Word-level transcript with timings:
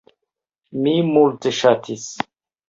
Mi 0.85 0.93
multe 1.09 1.53
ŝatis. 1.59 2.09